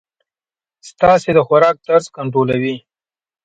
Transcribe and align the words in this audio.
ستاسي 0.89 1.29
د 1.35 1.39
خوراک 1.47 1.75
طرز 1.85 2.05
کنټرولوی. 2.15 2.75